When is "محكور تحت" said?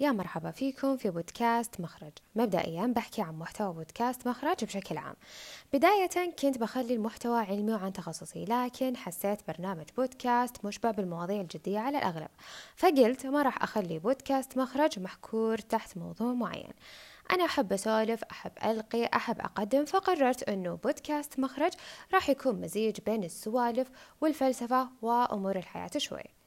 14.98-15.96